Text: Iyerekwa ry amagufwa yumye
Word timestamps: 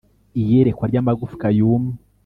Iyerekwa 0.41 0.85
ry 0.91 0.99
amagufwa 1.01 1.47
yumye 1.57 1.95